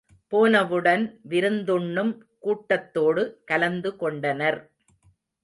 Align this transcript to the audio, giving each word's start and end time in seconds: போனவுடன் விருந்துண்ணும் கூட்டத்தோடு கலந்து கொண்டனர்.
போனவுடன் 0.31 1.03
விருந்துண்ணும் 1.29 2.13
கூட்டத்தோடு 2.39 3.23
கலந்து 3.45 3.91
கொண்டனர். 3.95 4.59